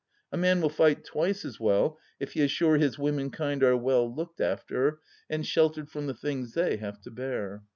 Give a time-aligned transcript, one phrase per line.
[0.31, 4.11] A man will fight twice as well if he is sure his womenkind are well
[4.11, 7.61] looked after, and sheltered from the things they have to bear.